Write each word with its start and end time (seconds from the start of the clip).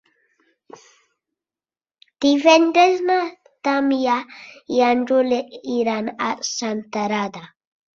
Divendres 2.27 3.05
na 3.11 3.19
Damià 3.69 4.19
i 4.81 4.85
en 4.91 5.09
Juli 5.15 5.43
iran 5.79 6.15
a 6.33 6.37
Senterada. 6.55 7.51